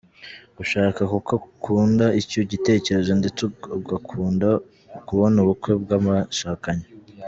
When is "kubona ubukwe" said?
5.07-5.71